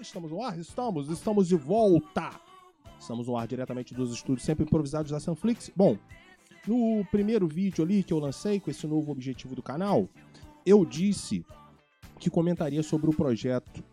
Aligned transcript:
Estamos 0.00 0.30
no 0.30 0.42
ar? 0.42 0.58
Estamos, 0.58 1.08
estamos 1.08 1.48
de 1.48 1.56
volta. 1.56 2.30
Estamos 2.98 3.28
no 3.28 3.36
ar 3.36 3.46
diretamente 3.46 3.94
dos 3.94 4.12
estúdios 4.12 4.44
sempre 4.44 4.64
improvisados 4.64 5.10
da 5.10 5.20
Sunflix. 5.20 5.70
Bom, 5.76 5.96
no 6.66 7.04
primeiro 7.10 7.46
vídeo 7.46 7.84
ali 7.84 8.02
que 8.02 8.12
eu 8.12 8.18
lancei 8.18 8.58
com 8.58 8.70
esse 8.70 8.86
novo 8.86 9.12
objetivo 9.12 9.54
do 9.54 9.62
canal, 9.62 10.08
eu 10.66 10.84
disse 10.84 11.44
que 12.18 12.28
comentaria 12.28 12.82
sobre 12.82 13.08
o 13.08 13.14
projeto 13.14 13.84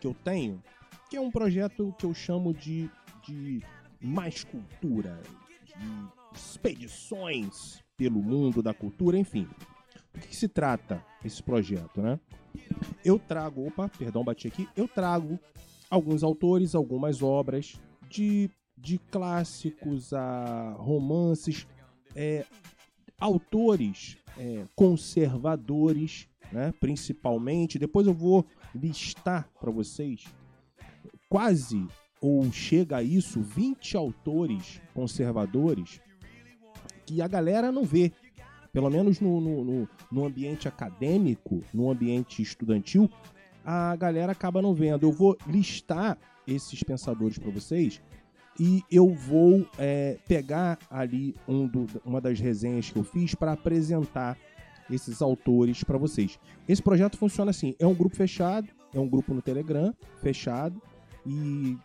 que 0.00 0.06
eu 0.06 0.14
tenho, 0.14 0.62
que 1.10 1.16
é 1.16 1.20
um 1.20 1.30
projeto 1.30 1.94
que 1.98 2.06
eu 2.06 2.14
chamo 2.14 2.54
de, 2.54 2.90
de 3.26 3.62
mais 4.00 4.44
cultura, 4.44 5.20
de 5.64 6.38
expedições 6.38 7.82
pelo 7.96 8.22
mundo 8.22 8.62
da 8.62 8.72
cultura, 8.72 9.18
enfim. 9.18 9.48
Do 10.14 10.20
que, 10.20 10.36
se 10.36 10.48
trata 10.48 11.04
esse 11.24 11.42
projeto, 11.42 12.00
né? 12.00 12.18
Eu 13.04 13.18
trago, 13.18 13.66
opa, 13.66 13.88
perdão, 13.88 14.24
bati 14.24 14.46
aqui, 14.46 14.68
eu 14.76 14.86
trago 14.86 15.38
alguns 15.90 16.22
autores, 16.22 16.74
algumas 16.74 17.22
obras 17.22 17.74
de, 18.08 18.48
de 18.78 18.98
clássicos 19.10 20.12
a 20.12 20.74
romances, 20.78 21.66
é, 22.14 22.44
autores 23.18 24.16
é, 24.38 24.64
conservadores, 24.74 26.28
né, 26.52 26.72
principalmente. 26.78 27.78
Depois 27.78 28.06
eu 28.06 28.14
vou 28.14 28.46
listar 28.74 29.48
para 29.60 29.70
vocês 29.70 30.24
quase 31.28 31.86
ou 32.20 32.50
chega 32.52 32.98
a 32.98 33.02
isso 33.02 33.40
20 33.40 33.96
autores 33.96 34.80
conservadores 34.94 36.00
que 37.04 37.20
a 37.20 37.28
galera 37.28 37.70
não 37.70 37.84
vê. 37.84 38.12
Pelo 38.74 38.90
menos 38.90 39.20
no, 39.20 39.40
no, 39.40 39.88
no 40.10 40.26
ambiente 40.26 40.66
acadêmico, 40.66 41.62
no 41.72 41.88
ambiente 41.88 42.42
estudantil, 42.42 43.08
a 43.64 43.94
galera 43.94 44.32
acaba 44.32 44.60
não 44.60 44.74
vendo. 44.74 45.06
Eu 45.06 45.12
vou 45.12 45.38
listar 45.46 46.18
esses 46.44 46.82
pensadores 46.82 47.38
para 47.38 47.52
vocês 47.52 48.02
e 48.58 48.82
eu 48.90 49.08
vou 49.14 49.64
é, 49.78 50.18
pegar 50.26 50.76
ali 50.90 51.36
um 51.46 51.68
do, 51.68 51.86
uma 52.04 52.20
das 52.20 52.40
resenhas 52.40 52.90
que 52.90 52.98
eu 52.98 53.04
fiz 53.04 53.32
para 53.32 53.52
apresentar 53.52 54.36
esses 54.90 55.22
autores 55.22 55.84
para 55.84 55.96
vocês. 55.96 56.38
Esse 56.68 56.82
projeto 56.82 57.16
funciona 57.16 57.52
assim: 57.52 57.76
é 57.78 57.86
um 57.86 57.94
grupo 57.94 58.16
fechado, 58.16 58.68
é 58.92 58.98
um 58.98 59.08
grupo 59.08 59.32
no 59.32 59.40
Telegram 59.40 59.94
fechado 60.20 60.82
e 61.24 61.78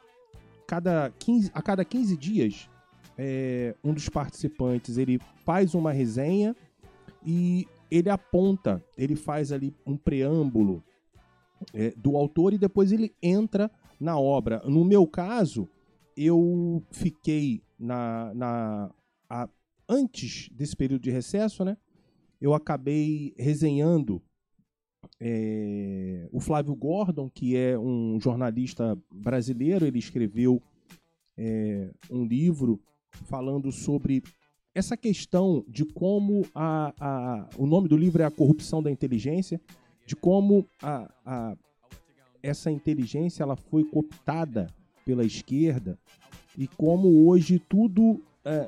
cada 0.65 1.11
15, 1.19 1.51
a 1.53 1.61
cada 1.61 1.85
15 1.85 2.17
dias 2.17 2.67
é, 3.15 3.75
um 3.83 3.93
dos 3.93 4.09
participantes 4.09 4.97
ele 4.97 5.19
faz 5.45 5.75
uma 5.75 5.91
resenha 5.91 6.55
e 7.25 7.67
ele 7.89 8.09
aponta, 8.09 8.83
ele 8.97 9.15
faz 9.15 9.51
ali 9.51 9.73
um 9.85 9.97
preâmbulo 9.97 10.83
é, 11.73 11.91
do 11.91 12.15
autor 12.15 12.53
e 12.53 12.57
depois 12.57 12.91
ele 12.91 13.13
entra 13.21 13.69
na 13.99 14.17
obra. 14.17 14.61
No 14.65 14.85
meu 14.85 15.05
caso, 15.07 15.67
eu 16.15 16.83
fiquei 16.91 17.61
na, 17.77 18.33
na 18.33 18.91
a, 19.29 19.49
antes 19.87 20.49
desse 20.51 20.75
período 20.75 21.01
de 21.01 21.11
recesso, 21.11 21.63
né? 21.65 21.77
Eu 22.39 22.53
acabei 22.53 23.33
resenhando 23.37 24.21
é, 25.19 26.27
o 26.31 26.39
Flávio 26.39 26.75
Gordon, 26.75 27.29
que 27.29 27.55
é 27.55 27.77
um 27.77 28.19
jornalista 28.19 28.97
brasileiro. 29.11 29.85
Ele 29.85 29.99
escreveu 29.99 30.61
é, 31.37 31.91
um 32.09 32.25
livro 32.25 32.79
falando 33.11 33.71
sobre 33.71 34.23
essa 34.73 34.95
questão 34.95 35.63
de 35.67 35.85
como 35.85 36.45
a, 36.53 36.93
a, 36.99 37.49
o 37.57 37.65
nome 37.65 37.87
do 37.87 37.97
livro 37.97 38.21
é 38.21 38.25
A 38.25 38.31
Corrupção 38.31 38.81
da 38.81 38.91
Inteligência, 38.91 39.59
de 40.05 40.15
como 40.15 40.67
a, 40.81 41.11
a, 41.25 41.57
essa 42.41 42.71
inteligência 42.71 43.43
ela 43.43 43.55
foi 43.55 43.83
cooptada 43.83 44.67
pela 45.05 45.23
esquerda 45.23 45.97
e 46.57 46.67
como 46.67 47.27
hoje 47.27 47.59
tudo 47.59 48.21
é, 48.45 48.67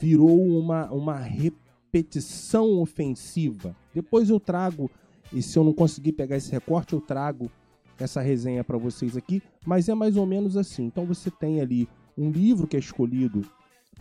virou 0.00 0.40
uma, 0.40 0.90
uma 0.90 1.18
repetição 1.18 2.78
ofensiva. 2.80 3.76
Depois 3.94 4.30
eu 4.30 4.40
trago, 4.40 4.90
e 5.32 5.42
se 5.42 5.58
eu 5.58 5.64
não 5.64 5.72
conseguir 5.72 6.12
pegar 6.12 6.36
esse 6.36 6.50
recorte, 6.50 6.92
eu 6.92 7.00
trago 7.00 7.50
essa 7.98 8.20
resenha 8.20 8.64
para 8.64 8.76
vocês 8.76 9.16
aqui, 9.16 9.42
mas 9.64 9.88
é 9.88 9.94
mais 9.94 10.16
ou 10.16 10.26
menos 10.26 10.56
assim. 10.56 10.84
Então 10.84 11.04
você 11.04 11.30
tem 11.30 11.60
ali 11.60 11.88
um 12.16 12.30
livro 12.30 12.66
que 12.66 12.76
é 12.76 12.80
escolhido 12.80 13.42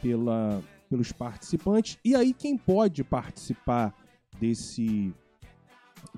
pela, 0.02 0.62
pelos 0.94 1.12
participantes. 1.12 1.98
E 2.06 2.16
aí, 2.16 2.36
quem 2.36 2.56
pode 2.56 3.04
participar 3.04 3.96
desse, 4.40 5.12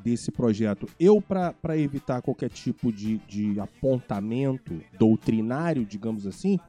desse 0.04 0.34
projeto? 0.34 0.86
Eu, 1.00 1.22
para 1.22 1.78
evitar 1.78 2.22
qualquer 2.22 2.50
tipo 2.50 2.92
de, 2.92 3.20
de 3.20 3.58
apontamento 3.58 4.82
doutrinário, 5.00 5.86
digamos 5.86 6.28
assim, 6.28 6.60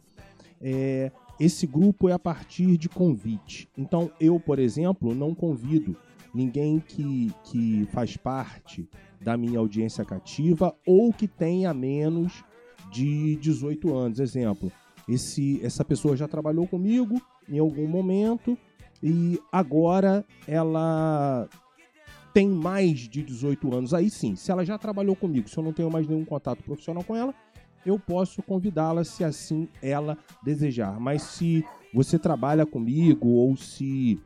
é, 0.61 1.11
esse 1.41 1.67
grupo 1.67 2.09
é 2.09 2.13
a 2.13 2.19
partir 2.19 2.77
de 2.77 2.89
convite. 2.89 3.69
Então, 3.77 4.09
eu, 4.21 4.39
por 4.39 4.61
exemplo, 4.61 5.13
não 5.13 5.35
convido 5.35 5.97
ninguém 6.33 6.79
que, 6.79 7.33
que 7.43 7.89
faz 7.91 8.17
parte 8.17 8.89
da 9.21 9.37
minha 9.37 9.59
audiência 9.59 10.05
cativa 10.05 10.73
ou 10.87 11.13
que 11.13 11.27
tenha 11.27 11.75
menos 11.75 12.45
de 12.93 13.35
18 13.35 13.93
anos. 13.93 14.21
Exemplo, 14.21 14.71
esse, 15.09 15.61
essa 15.65 15.85
pessoa 15.85 16.17
já 16.17 16.29
trabalhou 16.29 16.69
comigo 16.69 17.21
em 17.49 17.59
algum 17.59 17.87
momento 17.87 18.57
e 19.03 19.41
agora 19.53 20.25
ela 20.47 21.49
tem 22.33 22.49
mais 22.49 23.01
de 23.01 23.23
18 23.23 23.75
anos. 23.75 23.95
Aí 23.95 24.11
sim, 24.11 24.37
se 24.37 24.51
ela 24.51 24.65
já 24.65 24.77
trabalhou 24.77 25.17
comigo, 25.17 25.49
se 25.49 25.57
eu 25.57 25.65
não 25.65 25.73
tenho 25.73 25.91
mais 25.91 26.07
nenhum 26.07 26.25
contato 26.25 26.63
profissional 26.63 27.03
com 27.03 27.17
ela, 27.17 27.35
eu 27.85 27.99
posso 27.99 28.43
convidá-la 28.43 29.05
se 29.05 29.23
assim 29.23 29.69
ela 29.81 30.19
desejar. 30.43 30.99
Mas 31.01 31.23
se 31.23 31.65
você 31.95 32.19
trabalha 32.19 32.67
comigo 32.67 33.29
ou 33.29 33.57
se 33.57 34.21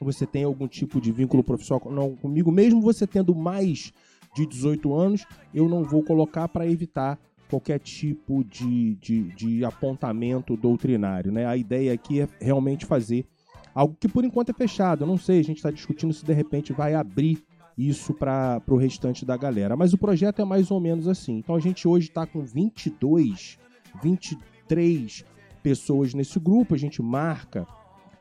você 0.00 0.26
tem 0.26 0.44
algum 0.44 0.66
tipo 0.66 1.00
de 1.00 1.12
vínculo 1.12 1.44
profissional 1.44 2.10
comigo, 2.20 2.50
mesmo 2.50 2.80
você 2.80 3.06
tendo 3.06 3.34
mais 3.34 3.92
de 4.34 4.46
18 4.46 4.94
anos, 4.94 5.26
eu 5.54 5.68
não 5.68 5.84
vou 5.84 6.02
colocar 6.02 6.48
para 6.48 6.66
evitar 6.66 7.18
qualquer 7.48 7.78
tipo 7.78 8.44
de, 8.44 8.94
de, 8.96 9.22
de 9.34 9.64
apontamento 9.64 10.56
doutrinário. 10.56 11.32
Né? 11.32 11.46
A 11.46 11.56
ideia 11.56 11.92
aqui 11.92 12.20
é 12.20 12.28
realmente 12.40 12.84
fazer 12.84 13.26
algo 13.74 13.96
que 13.98 14.08
por 14.08 14.24
enquanto 14.24 14.50
é 14.50 14.52
fechado. 14.52 15.04
Eu 15.04 15.06
não 15.06 15.18
sei, 15.18 15.40
a 15.40 15.44
gente 15.44 15.58
está 15.58 15.70
discutindo 15.70 16.12
se 16.12 16.24
de 16.24 16.32
repente 16.32 16.72
vai 16.72 16.94
abrir 16.94 17.44
isso 17.76 18.14
para 18.14 18.62
o 18.68 18.76
restante 18.76 19.24
da 19.24 19.36
galera. 19.36 19.76
Mas 19.76 19.92
o 19.92 19.98
projeto 19.98 20.40
é 20.40 20.44
mais 20.44 20.70
ou 20.70 20.80
menos 20.80 21.06
assim. 21.06 21.38
Então 21.38 21.54
a 21.54 21.60
gente 21.60 21.86
hoje 21.86 22.08
está 22.08 22.26
com 22.26 22.42
22, 22.42 23.58
23 24.02 25.24
pessoas 25.62 26.14
nesse 26.14 26.38
grupo. 26.40 26.74
A 26.74 26.78
gente 26.78 27.02
marca 27.02 27.66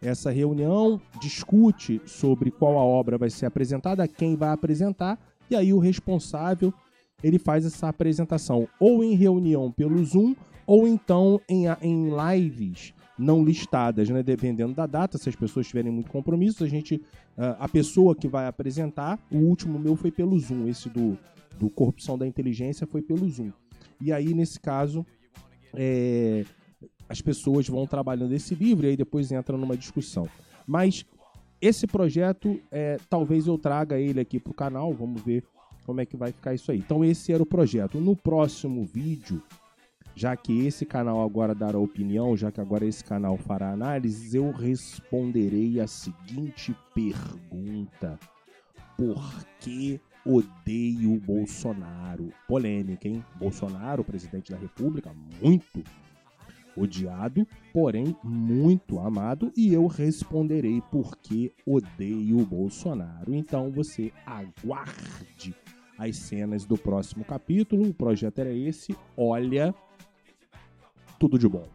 essa 0.01 0.29
reunião, 0.29 1.01
discute 1.19 2.01
sobre 2.05 2.51
qual 2.51 2.77
a 2.77 2.83
obra 2.83 3.17
vai 3.17 3.29
ser 3.29 3.45
apresentada, 3.45 4.07
quem 4.07 4.35
vai 4.35 4.49
apresentar, 4.49 5.17
e 5.49 5.55
aí 5.55 5.73
o 5.73 5.79
responsável 5.79 6.73
ele 7.25 7.39
faz 7.39 7.65
essa 7.65 7.87
apresentação 7.87 8.67
ou 8.79 9.03
em 9.03 9.15
reunião 9.15 9.71
pelo 9.71 10.03
Zoom 10.05 10.35
ou 10.67 10.87
então 10.87 11.41
em, 11.49 11.65
em 11.81 12.09
lives 12.09 12.93
não 13.17 13.43
listadas, 13.43 14.09
né? 14.09 14.21
Dependendo 14.21 14.75
da 14.75 14.85
data, 14.85 15.17
se 15.17 15.27
as 15.27 15.35
pessoas 15.35 15.65
tiverem 15.65 15.91
muito 15.91 16.11
compromisso, 16.11 16.63
a 16.63 16.67
gente, 16.67 16.95
uh, 16.95 17.55
a 17.57 17.67
pessoa 17.67 18.15
que 18.15 18.27
vai 18.27 18.45
apresentar, 18.45 19.17
o 19.31 19.37
último 19.37 19.79
meu 19.79 19.95
foi 19.95 20.11
pelo 20.11 20.37
Zoom, 20.37 20.67
esse 20.67 20.87
do, 20.87 21.17
do 21.57 21.67
Corrupção 21.67 22.15
da 22.15 22.27
Inteligência 22.27 22.85
foi 22.85 23.01
pelo 23.01 23.27
Zoom. 23.27 23.51
E 23.99 24.11
aí, 24.11 24.33
nesse 24.35 24.59
caso, 24.59 25.03
é, 25.73 26.45
as 27.09 27.21
pessoas 27.21 27.67
vão 27.67 27.87
trabalhando 27.87 28.33
esse 28.33 28.53
livro 28.53 28.85
e 28.85 28.89
aí 28.89 28.97
depois 28.97 29.31
entra 29.31 29.57
numa 29.57 29.75
discussão. 29.75 30.27
Mas 30.67 31.05
esse 31.59 31.87
projeto, 31.87 32.59
é, 32.71 32.97
talvez 33.09 33.47
eu 33.47 33.57
traga 33.57 33.97
ele 33.97 34.19
aqui 34.19 34.39
para 34.39 34.51
o 34.51 34.53
canal, 34.53 34.93
vamos 34.93 35.21
ver 35.23 35.43
como 35.85 36.01
é 36.01 36.05
que 36.05 36.17
vai 36.17 36.31
ficar 36.31 36.53
isso 36.53 36.71
aí. 36.71 36.79
Então 36.79 37.05
esse 37.05 37.31
era 37.31 37.43
o 37.43 37.45
projeto. 37.45 37.99
No 37.99 38.15
próximo 38.15 38.83
vídeo, 38.83 39.41
já 40.15 40.35
que 40.35 40.65
esse 40.65 40.85
canal 40.85 41.21
agora 41.21 41.53
dará 41.53 41.77
opinião, 41.77 42.35
já 42.35 42.51
que 42.51 42.61
agora 42.61 42.85
esse 42.85 43.03
canal 43.03 43.37
fará 43.37 43.71
análises, 43.71 44.33
eu 44.33 44.49
responderei 44.51 45.79
a 45.79 45.87
seguinte 45.87 46.75
pergunta: 46.93 48.19
Por 48.97 49.45
que 49.59 49.99
odeio 50.25 51.13
o 51.13 51.19
Bolsonaro? 51.19 52.31
Polêmica, 52.47 53.07
hein? 53.07 53.23
Bolsonaro, 53.37 54.03
presidente 54.03 54.51
da 54.51 54.57
República, 54.57 55.11
muito 55.41 55.83
odiado, 56.77 57.47
porém 57.71 58.15
muito 58.23 58.99
amado, 58.99 59.51
e 59.55 59.73
eu 59.73 59.87
responderei 59.87 60.81
por 60.91 61.17
que 61.17 61.51
odeio 61.65 62.39
o 62.39 62.45
Bolsonaro. 62.45 63.33
Então 63.33 63.71
você 63.71 64.11
aguarde 64.25 65.55
as 65.97 66.17
cenas 66.17 66.65
do 66.65 66.77
próximo 66.77 67.23
capítulo. 67.23 67.89
O 67.89 67.93
projeto 67.93 68.39
era 68.39 68.53
esse. 68.53 68.95
Olha, 69.15 69.73
tudo 71.19 71.37
de 71.39 71.47
bom. 71.47 71.74